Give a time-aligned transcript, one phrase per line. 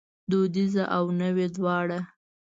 [0.31, 1.99] دودیزه او نوې دواړه